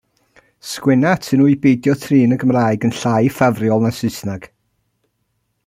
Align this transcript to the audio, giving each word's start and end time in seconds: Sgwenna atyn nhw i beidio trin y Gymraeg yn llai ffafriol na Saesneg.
Sgwenna 0.69 1.11
atyn 1.17 1.39
nhw 1.43 1.49
i 1.51 1.57
beidio 1.65 1.95
trin 2.05 2.33
y 2.37 2.39
Gymraeg 2.45 2.89
yn 2.89 2.95
llai 3.01 3.29
ffafriol 3.37 3.85
na 3.85 3.93
Saesneg. 3.99 4.49